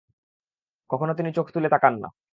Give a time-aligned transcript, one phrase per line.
[0.89, 2.07] কখনো তিনি চোখ তুলে তাকান না।